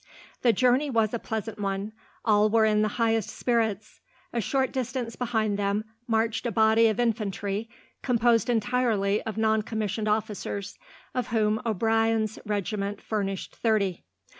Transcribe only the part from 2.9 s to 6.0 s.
highest spirits. A short distance behind them